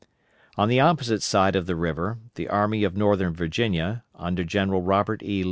[0.57, 5.21] On the opposite side of the river, the Army of Northern Virginia, under General Robert
[5.21, 5.39] E.